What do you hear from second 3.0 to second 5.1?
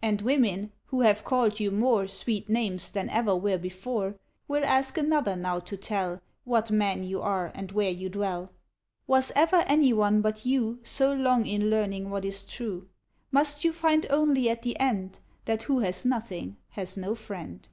ever were before, Will ask